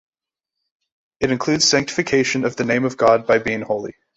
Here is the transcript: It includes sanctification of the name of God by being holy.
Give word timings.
It 1.19 1.29
includes 1.29 1.65
sanctification 1.69 2.43
of 2.43 2.55
the 2.55 2.63
name 2.65 2.85
of 2.85 2.97
God 2.97 3.27
by 3.27 3.37
being 3.37 3.61
holy. 3.61 3.93